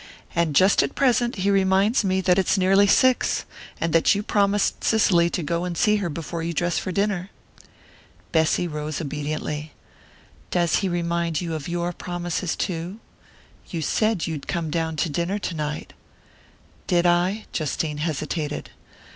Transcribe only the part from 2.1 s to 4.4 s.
that it's nearly six, and that you